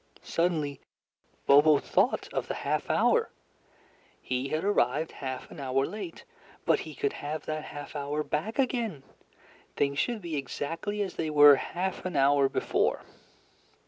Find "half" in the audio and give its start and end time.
2.65-2.89, 5.11-5.51, 7.65-7.95, 11.57-12.03